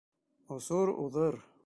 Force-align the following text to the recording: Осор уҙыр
Осор 0.55 0.93
уҙыр 1.05 1.41